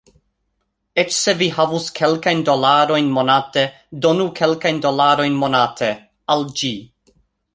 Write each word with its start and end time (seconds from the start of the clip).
Eĉ 1.01 1.11
se 1.17 1.33
vi 1.41 1.49
havus 1.57 1.89
kelkajn 1.99 2.41
dolarojn 2.47 3.11
monate, 3.19 3.65
doni 4.05 4.27
kelkajn 4.41 4.81
dolarojn 4.89 5.37
monate... 5.45 5.91
al 6.37 6.45
ĝi... 6.63 6.73